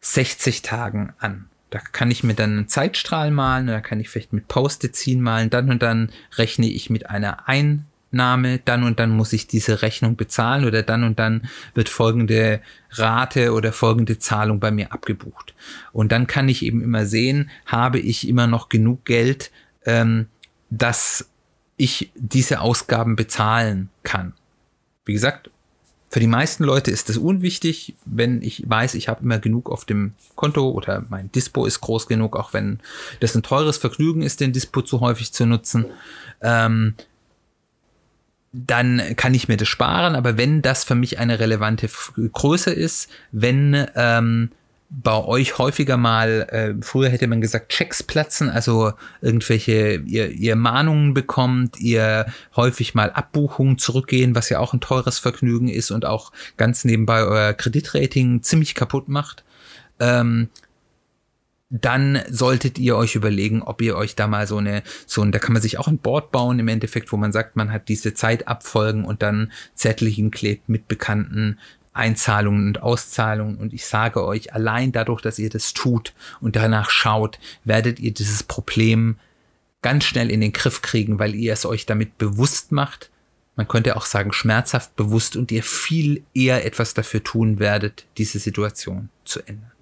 [0.00, 1.48] 60 Tagen an.
[1.70, 5.20] Da kann ich mir dann einen Zeitstrahl malen, da kann ich vielleicht mit Post-it ziehen
[5.20, 9.82] malen, dann und dann rechne ich mit einer Einnahme, dann und dann muss ich diese
[9.82, 12.62] Rechnung bezahlen oder dann und dann wird folgende
[12.92, 15.54] Rate oder folgende Zahlung bei mir abgebucht.
[15.92, 19.50] Und dann kann ich eben immer sehen, habe ich immer noch genug Geld,
[19.84, 20.28] ähm,
[20.70, 21.28] dass
[21.76, 24.32] ich diese Ausgaben bezahlen kann.
[25.08, 25.50] Wie gesagt,
[26.10, 29.86] für die meisten Leute ist das unwichtig, wenn ich weiß, ich habe immer genug auf
[29.86, 32.80] dem Konto oder mein Dispo ist groß genug, auch wenn
[33.20, 35.86] das ein teures Vergnügen ist, den Dispo zu häufig zu nutzen.
[36.42, 36.94] Ähm,
[38.52, 41.88] dann kann ich mir das sparen, aber wenn das für mich eine relevante
[42.32, 44.50] Größe ist, wenn ähm,
[44.90, 50.56] bei euch häufiger mal, äh, früher hätte man gesagt, Checks platzen, also irgendwelche, ihr, ihr
[50.56, 56.06] Mahnungen bekommt, ihr häufig mal Abbuchungen zurückgehen, was ja auch ein teures Vergnügen ist und
[56.06, 59.44] auch ganz nebenbei euer Kreditrating ziemlich kaputt macht.
[60.00, 60.48] Ähm,
[61.70, 65.38] dann solltet ihr euch überlegen, ob ihr euch da mal so eine, so ein, da
[65.38, 68.14] kann man sich auch ein Board bauen im Endeffekt, wo man sagt, man hat diese
[68.14, 71.58] Zeitabfolgen und dann Zettel hinklebt mit bekannten
[71.98, 73.56] Einzahlungen und Auszahlungen.
[73.58, 78.12] Und ich sage euch, allein dadurch, dass ihr das tut und danach schaut, werdet ihr
[78.12, 79.18] dieses Problem
[79.82, 83.10] ganz schnell in den Griff kriegen, weil ihr es euch damit bewusst macht.
[83.56, 88.38] Man könnte auch sagen, schmerzhaft bewusst und ihr viel eher etwas dafür tun werdet, diese
[88.38, 89.72] Situation zu ändern.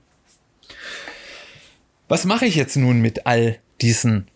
[2.08, 4.28] Was mache ich jetzt nun mit all diesen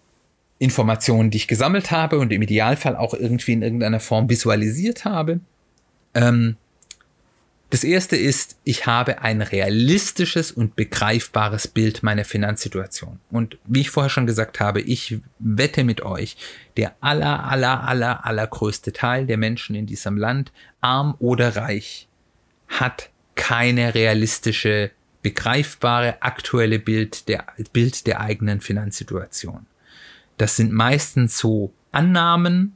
[0.59, 5.41] Informationen, die ich gesammelt habe und im Idealfall auch irgendwie in irgendeiner Form visualisiert habe?
[6.15, 6.57] Ähm,
[7.71, 13.21] das erste ist, ich habe ein realistisches und begreifbares Bild meiner Finanzsituation.
[13.31, 16.37] Und wie ich vorher schon gesagt habe, ich wette mit euch,
[16.77, 22.09] der aller, aller, aller, allergrößte Teil der Menschen in diesem Land, arm oder reich,
[22.67, 24.91] hat keine realistische,
[25.23, 29.67] begreifbare, aktuelle Bild der, Bild der eigenen Finanzsituation.
[30.39, 32.75] Das sind meistens so Annahmen,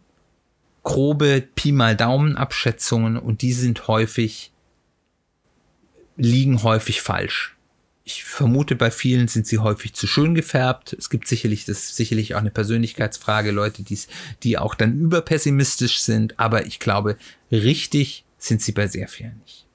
[0.85, 4.53] grobe Pi mal Daumen Abschätzungen und die sind häufig
[6.17, 7.57] liegen häufig falsch.
[8.07, 10.93] Ich vermute, bei vielen sind sie häufig zu schön gefärbt.
[10.93, 14.09] Es gibt sicherlich, das ist sicherlich auch eine Persönlichkeitsfrage, Leute, die's,
[14.43, 17.17] die auch dann überpessimistisch sind, aber ich glaube,
[17.51, 19.67] richtig sind sie bei sehr vielen nicht.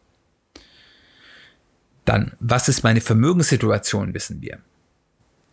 [2.05, 4.59] Dann, was ist meine Vermögenssituation, wissen wir.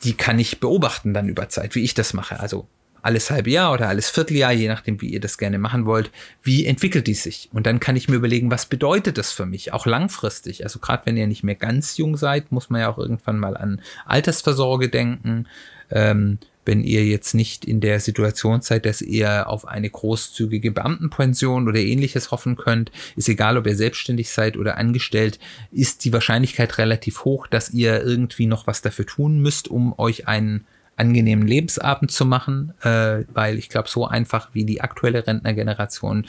[0.05, 2.40] Die kann ich beobachten dann über Zeit, wie ich das mache.
[2.40, 2.68] Also
[3.07, 6.11] alles halbe Jahr oder alles Vierteljahr, je nachdem, wie ihr das gerne machen wollt,
[6.42, 7.49] wie entwickelt die sich?
[7.53, 10.64] Und dann kann ich mir überlegen, was bedeutet das für mich, auch langfristig.
[10.64, 13.57] Also gerade wenn ihr nicht mehr ganz jung seid, muss man ja auch irgendwann mal
[13.57, 15.47] an Altersversorge denken.
[15.90, 21.69] Ähm, wenn ihr jetzt nicht in der Situation seid, dass ihr auf eine großzügige Beamtenpension
[21.69, 25.38] oder ähnliches hoffen könnt, ist egal, ob ihr selbstständig seid oder angestellt,
[25.71, 30.27] ist die Wahrscheinlichkeit relativ hoch, dass ihr irgendwie noch was dafür tun müsst, um euch
[30.27, 36.26] einen angenehmen Lebensabend zu machen, äh, weil ich glaube, so einfach wie die aktuelle Rentnergeneration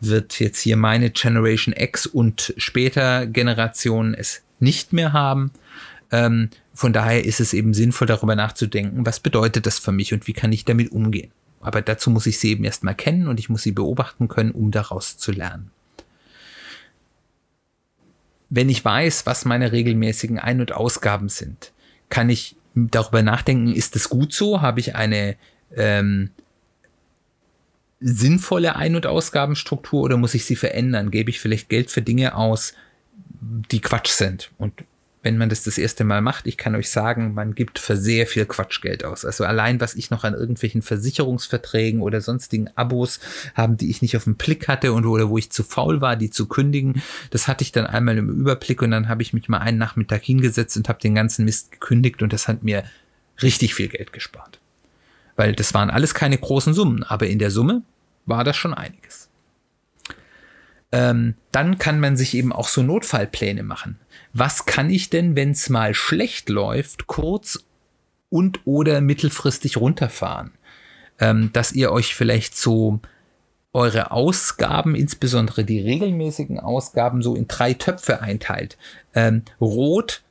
[0.00, 5.52] wird jetzt hier meine Generation X und später Generationen es nicht mehr haben.
[6.10, 10.26] Ähm, von daher ist es eben sinnvoll, darüber nachzudenken, was bedeutet das für mich und
[10.26, 11.30] wie kann ich damit umgehen.
[11.60, 14.70] Aber dazu muss ich sie eben erstmal kennen und ich muss sie beobachten können, um
[14.70, 15.70] daraus zu lernen.
[18.50, 21.72] Wenn ich weiß, was meine regelmäßigen Ein- und Ausgaben sind,
[22.10, 24.60] kann ich darüber nachdenken, ist es gut so?
[24.60, 25.36] Habe ich eine
[25.74, 26.30] ähm,
[28.00, 31.10] sinnvolle Ein- und Ausgabenstruktur oder muss ich sie verändern?
[31.10, 32.74] Gebe ich vielleicht Geld für Dinge aus,
[33.40, 34.50] die Quatsch sind?
[34.58, 34.84] Und
[35.22, 38.26] wenn man das das erste Mal macht, ich kann euch sagen, man gibt für sehr
[38.26, 39.24] viel Quatschgeld aus.
[39.24, 43.20] Also allein, was ich noch an irgendwelchen Versicherungsverträgen oder sonstigen Abos
[43.54, 46.16] haben, die ich nicht auf dem Blick hatte und oder wo ich zu faul war,
[46.16, 49.48] die zu kündigen, das hatte ich dann einmal im Überblick und dann habe ich mich
[49.48, 52.82] mal einen Nachmittag hingesetzt und habe den ganzen Mist gekündigt und das hat mir
[53.42, 54.58] richtig viel Geld gespart.
[55.36, 57.82] Weil das waren alles keine großen Summen, aber in der Summe
[58.26, 59.21] war das schon einiges.
[60.92, 63.98] Ähm, dann kann man sich eben auch so Notfallpläne machen
[64.32, 67.64] was kann ich denn, wenn es mal schlecht läuft, kurz
[68.30, 70.52] und oder mittelfristig runterfahren?
[71.18, 73.00] Ähm, dass ihr euch vielleicht so
[73.74, 78.76] eure Ausgaben, insbesondere die regelmäßigen Ausgaben, so in drei Töpfe einteilt.
[79.14, 80.22] Ähm, rot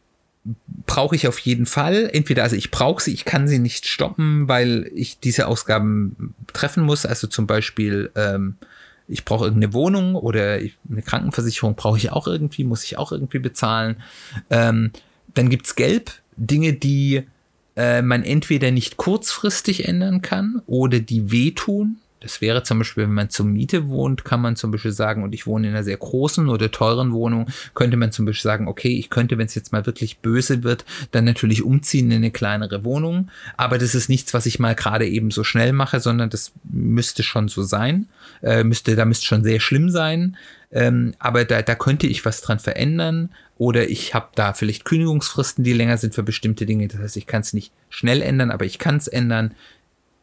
[0.87, 2.09] brauche ich auf jeden Fall.
[2.11, 6.83] Entweder, also ich brauche sie, ich kann sie nicht stoppen, weil ich diese Ausgaben treffen
[6.83, 7.05] muss.
[7.05, 8.57] Also zum Beispiel ähm,
[9.11, 13.39] ich brauche irgendeine Wohnung oder eine Krankenversicherung brauche ich auch irgendwie, muss ich auch irgendwie
[13.39, 13.97] bezahlen.
[14.49, 14.91] Ähm,
[15.33, 17.23] dann gibt's Gelb, Dinge, die
[17.75, 21.97] äh, man entweder nicht kurzfristig ändern kann oder die wehtun.
[22.21, 25.33] Das wäre zum Beispiel, wenn man zur Miete wohnt, kann man zum Beispiel sagen, und
[25.33, 28.95] ich wohne in einer sehr großen oder teuren Wohnung, könnte man zum Beispiel sagen, okay,
[28.95, 32.83] ich könnte, wenn es jetzt mal wirklich böse wird, dann natürlich umziehen in eine kleinere
[32.83, 33.31] Wohnung.
[33.57, 37.23] Aber das ist nichts, was ich mal gerade eben so schnell mache, sondern das müsste
[37.23, 38.07] schon so sein.
[38.43, 40.37] Äh, müsste, da müsste schon sehr schlimm sein.
[40.71, 43.29] Ähm, aber da, da könnte ich was dran verändern.
[43.57, 46.87] Oder ich habe da vielleicht Kündigungsfristen, die länger sind für bestimmte Dinge.
[46.87, 49.55] Das heißt, ich kann es nicht schnell ändern, aber ich kann es ändern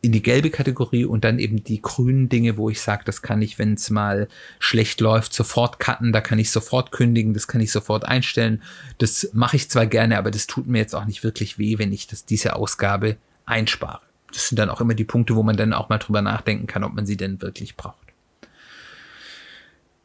[0.00, 3.42] in die gelbe Kategorie und dann eben die grünen Dinge, wo ich sage, das kann
[3.42, 4.28] ich, wenn es mal
[4.60, 8.62] schlecht läuft, sofort cutten, da kann ich sofort kündigen, das kann ich sofort einstellen.
[8.98, 11.92] Das mache ich zwar gerne, aber das tut mir jetzt auch nicht wirklich weh, wenn
[11.92, 14.00] ich das, diese Ausgabe einspare.
[14.32, 16.84] Das sind dann auch immer die Punkte, wo man dann auch mal drüber nachdenken kann,
[16.84, 17.96] ob man sie denn wirklich braucht.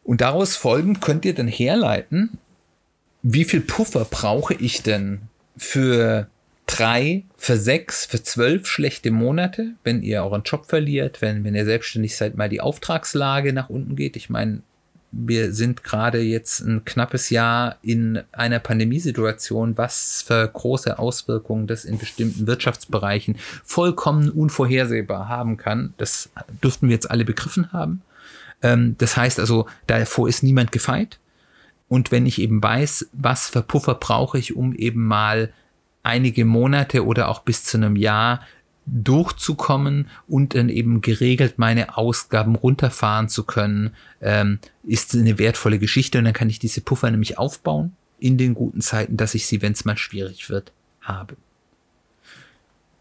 [0.03, 2.37] Und daraus folgend könnt ihr dann herleiten,
[3.21, 5.21] wie viel Puffer brauche ich denn
[5.55, 6.27] für
[6.65, 11.65] drei, für sechs, für zwölf schlechte Monate, wenn ihr euren Job verliert, wenn, wenn ihr
[11.65, 14.15] selbstständig seid, mal die Auftragslage nach unten geht.
[14.15, 14.61] Ich meine,
[15.11, 21.85] wir sind gerade jetzt ein knappes Jahr in einer Pandemiesituation, was für große Auswirkungen das
[21.85, 25.93] in bestimmten Wirtschaftsbereichen vollkommen unvorhersehbar haben kann.
[25.97, 26.31] Das
[26.63, 28.01] dürften wir jetzt alle begriffen haben.
[28.63, 31.19] Ähm, das heißt also, davor ist niemand gefeit.
[31.87, 35.53] Und wenn ich eben weiß, was für Puffer brauche ich, um eben mal
[36.03, 38.41] einige Monate oder auch bis zu einem Jahr
[38.85, 46.17] durchzukommen und dann eben geregelt meine Ausgaben runterfahren zu können, ähm, ist eine wertvolle Geschichte
[46.17, 49.61] und dann kann ich diese Puffer nämlich aufbauen in den guten Zeiten, dass ich sie,
[49.61, 51.37] wenn es mal schwierig wird, habe.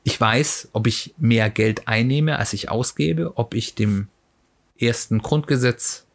[0.05, 4.09] Ich weiß, ob ich mehr Geld einnehme, als ich ausgebe, ob ich dem
[4.79, 6.07] ersten Grundgesetz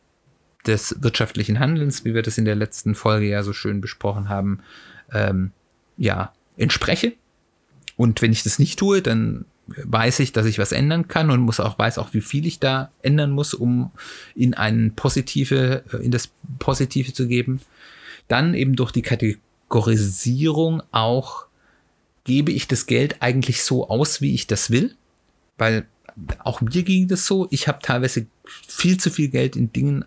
[0.66, 4.60] des wirtschaftlichen Handelns, wie wir das in der letzten Folge ja so schön besprochen haben,
[5.14, 5.52] ähm,
[5.98, 7.14] ja, entspreche.
[7.96, 11.42] Und wenn ich das nicht tue, dann weiß ich, dass ich was ändern kann und
[11.42, 13.92] muss auch weiß auch, wie viel ich da ändern muss, um
[14.36, 16.30] in ein positive, äh, in das
[16.60, 17.62] Positive zu geben.
[18.28, 21.46] Dann eben durch die Kategorisierung auch
[22.24, 24.96] gebe ich das Geld eigentlich so aus, wie ich das will,
[25.58, 25.88] weil
[26.40, 27.48] auch mir ging das so.
[27.52, 30.06] Ich habe teilweise viel zu viel Geld in Dingen,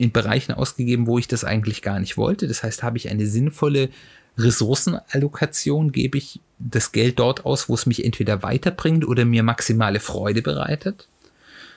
[0.00, 2.48] in Bereichen ausgegeben, wo ich das eigentlich gar nicht wollte.
[2.48, 3.90] Das heißt, habe ich eine sinnvolle
[4.38, 10.00] Ressourcenallokation, gebe ich das Geld dort aus, wo es mich entweder weiterbringt oder mir maximale
[10.00, 11.06] Freude bereitet.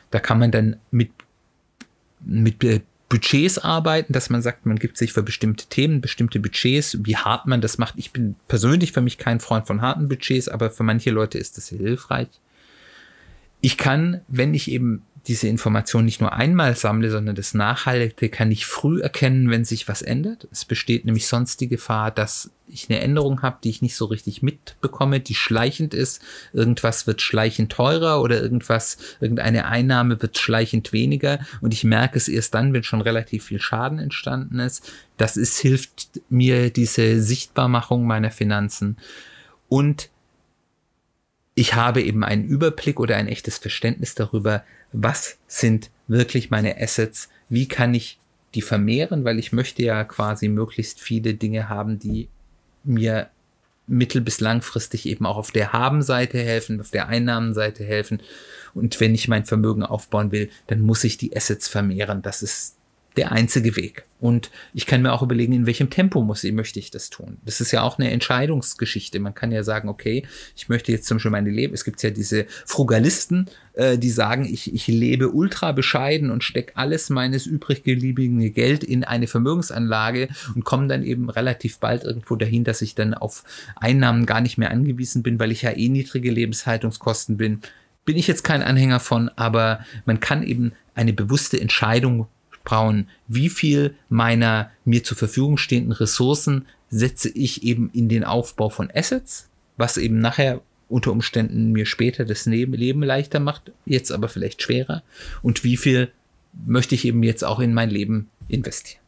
[0.10, 1.12] Da kann man dann mit,
[2.24, 2.60] mit
[3.10, 7.46] Budgets arbeiten, dass man sagt, man gibt sich für bestimmte Themen bestimmte Budgets, wie hart
[7.46, 7.96] man das macht.
[7.98, 11.58] Ich bin persönlich für mich kein Freund von harten Budgets, aber für manche Leute ist
[11.58, 12.30] das hilfreich.
[13.66, 18.52] Ich kann, wenn ich eben diese Information nicht nur einmal sammle, sondern das Nachhalte kann
[18.52, 20.50] ich früh erkennen, wenn sich was ändert.
[20.52, 24.04] Es besteht nämlich sonst die Gefahr, dass ich eine Änderung habe, die ich nicht so
[24.04, 26.22] richtig mitbekomme, die schleichend ist.
[26.52, 32.28] Irgendwas wird schleichend teurer oder irgendwas, irgendeine Einnahme wird schleichend weniger und ich merke es
[32.28, 34.92] erst dann, wenn schon relativ viel Schaden entstanden ist.
[35.16, 38.98] Das ist, hilft mir diese Sichtbarmachung meiner Finanzen
[39.70, 40.10] und
[41.56, 47.30] ich habe eben einen Überblick oder ein echtes Verständnis darüber, was sind wirklich meine Assets,
[47.50, 48.20] wie kann ich
[48.56, 52.30] die vermehren, weil ich möchte ja quasi möglichst viele Dinge haben, die
[52.84, 53.30] mir
[53.88, 58.22] mittel- bis langfristig eben auch auf der Habenseite helfen, auf der Einnahmenseite helfen.
[58.74, 62.22] Und wenn ich mein Vermögen aufbauen will, dann muss ich die Assets vermehren.
[62.22, 62.78] Das ist
[63.18, 64.06] der einzige Weg.
[64.24, 67.40] Und ich kann mir auch überlegen, in welchem Tempo muss möchte ich das tun.
[67.44, 69.20] Das ist ja auch eine Entscheidungsgeschichte.
[69.20, 71.74] Man kann ja sagen, okay, ich möchte jetzt zum Beispiel meine Leben.
[71.74, 76.78] Es gibt ja diese Frugalisten, äh, die sagen, ich, ich lebe ultra bescheiden und stecke
[76.78, 82.38] alles meines übrig gebliebenen Geld in eine Vermögensanlage und komme dann eben relativ bald irgendwo
[82.38, 83.44] dahin, dass ich dann auf
[83.76, 87.60] Einnahmen gar nicht mehr angewiesen bin, weil ich ja eh niedrige Lebenshaltungskosten bin.
[88.06, 92.28] Bin ich jetzt kein Anhänger von, aber man kann eben eine bewusste Entscheidung
[92.64, 98.70] Braun, wie viel meiner mir zur Verfügung stehenden Ressourcen setze ich eben in den Aufbau
[98.70, 104.30] von Assets, was eben nachher unter Umständen mir später das Leben leichter macht, jetzt aber
[104.30, 105.04] vielleicht schwerer.
[105.42, 106.12] Und wie viel
[106.66, 109.02] möchte ich eben jetzt auch in mein Leben investieren.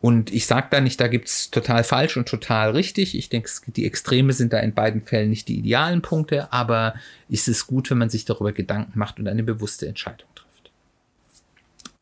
[0.00, 3.16] Und ich sage da nicht, da gibt's total falsch und total richtig.
[3.16, 6.94] Ich denke, die Extreme sind da in beiden Fällen nicht die idealen Punkte, aber
[7.28, 10.47] ist es gut, wenn man sich darüber Gedanken macht und eine bewusste Entscheidung trifft.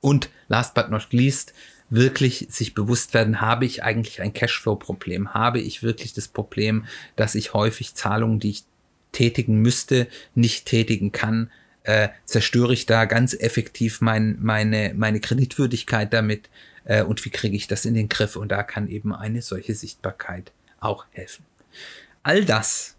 [0.07, 1.53] Und last but not least,
[1.91, 5.35] wirklich sich bewusst werden, habe ich eigentlich ein Cashflow-Problem?
[5.35, 6.85] Habe ich wirklich das Problem,
[7.17, 8.65] dass ich häufig Zahlungen, die ich
[9.11, 11.51] tätigen müsste, nicht tätigen kann?
[11.83, 16.51] Äh, zerstöre ich da ganz effektiv mein, meine, meine Kreditwürdigkeit damit?
[16.85, 18.37] Äh, und wie kriege ich das in den Griff?
[18.37, 21.45] Und da kann eben eine solche Sichtbarkeit auch helfen.
[22.23, 22.95] All das,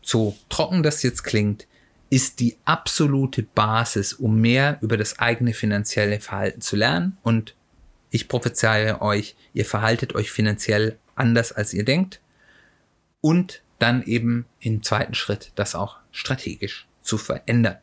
[0.00, 1.66] so trocken das jetzt klingt,
[2.08, 7.18] ist die absolute Basis, um mehr über das eigene finanzielle Verhalten zu lernen.
[7.22, 7.54] Und
[8.10, 12.20] ich prophezeie euch, ihr verhaltet euch finanziell anders, als ihr denkt.
[13.20, 17.78] Und dann eben im zweiten Schritt das auch strategisch zu verändern.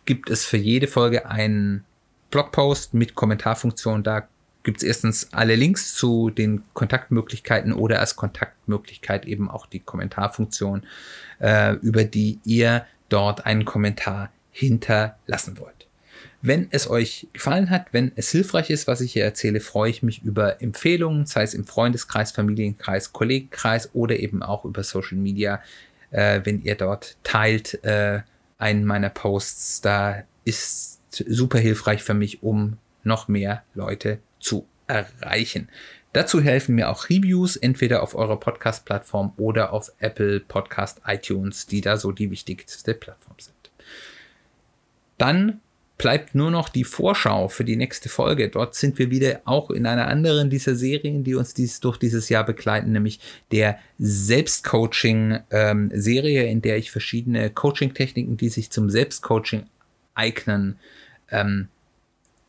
[0.07, 1.85] gibt es für jede Folge einen
[2.31, 4.03] Blogpost mit Kommentarfunktion.
[4.03, 4.29] Da
[4.63, 10.85] gibt es erstens alle Links zu den Kontaktmöglichkeiten oder als Kontaktmöglichkeit eben auch die Kommentarfunktion,
[11.41, 15.84] äh, über die ihr dort einen Kommentar hinterlassen wollt.
[16.43, 20.03] Wenn es euch gefallen hat, wenn es hilfreich ist, was ich hier erzähle, freue ich
[20.03, 25.63] mich über Empfehlungen, sei es im Freundeskreis, Familienkreis, Kollegenkreis oder eben auch über Social Media,
[26.11, 28.21] äh, wenn ihr dort teilt äh,
[28.59, 29.81] einen meiner Posts.
[29.81, 35.69] Da ist super hilfreich für mich, um noch mehr Leute zu erreichen.
[36.15, 41.81] Dazu helfen mir auch Reviews, entweder auf eurer Podcast-Plattform oder auf Apple Podcast iTunes, die
[41.81, 43.73] da so die wichtigste Plattform sind.
[45.19, 45.61] Dann
[45.97, 48.49] bleibt nur noch die Vorschau für die nächste Folge.
[48.49, 52.29] Dort sind wir wieder auch in einer anderen dieser Serien, die uns dies durch dieses
[52.29, 53.21] Jahr begleiten, nämlich
[53.53, 59.67] der Selbstcoaching-Serie, ähm, in der ich verschiedene Coaching-Techniken, die sich zum Selbstcoaching
[60.15, 60.79] eignen,
[61.31, 61.69] ähm,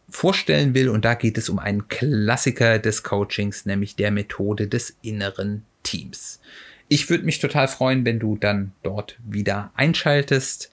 [0.09, 0.89] vorstellen will.
[0.89, 6.39] Und da geht es um einen Klassiker des Coachings, nämlich der Methode des inneren Teams.
[6.87, 10.71] Ich würde mich total freuen, wenn du dann dort wieder einschaltest.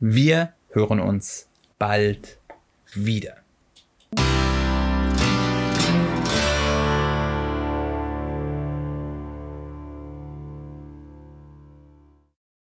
[0.00, 1.47] Wir hören uns
[1.78, 2.38] bald
[2.94, 3.36] wieder.